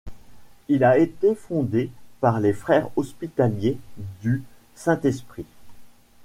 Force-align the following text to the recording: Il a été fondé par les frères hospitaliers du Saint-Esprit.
Il 0.67 0.83
a 0.83 0.97
été 0.97 1.35
fondé 1.35 1.91
par 2.21 2.39
les 2.39 2.53
frères 2.53 2.89
hospitaliers 2.97 3.77
du 4.23 4.41
Saint-Esprit. 4.73 5.45